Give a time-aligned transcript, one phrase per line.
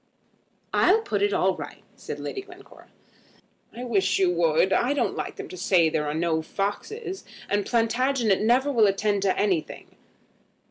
[0.73, 2.89] "I'll put it all right," said Lady Glencora.
[3.71, 4.73] "I wish you would.
[4.73, 9.21] I don't like them to say there are no foxes; and Plantagenet never will attend
[9.21, 9.97] to anything."